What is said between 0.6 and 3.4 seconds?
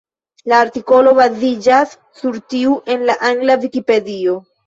artikolo baziĝas sur tiu en la